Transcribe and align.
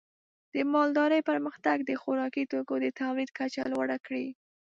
د 0.53 0.55
مالدارۍ 0.73 1.21
پرمختګ 1.29 1.77
د 1.85 1.91
خوراکي 2.01 2.43
توکو 2.51 2.75
د 2.83 2.87
تولید 2.99 3.29
کچه 3.37 3.63
لوړه 3.73 3.97
کړې. 4.05 4.27